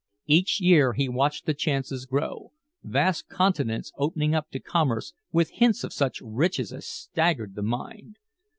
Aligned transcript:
Each 0.25 0.59
year 0.59 0.93
he 0.93 1.07
watched 1.07 1.45
the 1.45 1.53
chances 1.53 2.07
grow, 2.07 2.53
vast 2.81 3.27
continents 3.29 3.91
opening 3.99 4.33
up 4.33 4.49
to 4.49 4.59
commerce 4.59 5.13
with 5.31 5.51
hints 5.51 5.83
of 5.83 5.93
such 5.93 6.21
riches 6.23 6.73
as 6.73 6.87
staggered 6.87 7.53
the 7.53 7.61
mind. 7.61 8.15